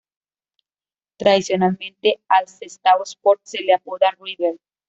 [1.19, 4.57] Tradicionalmente al Sestao Sport se le apodaba "River".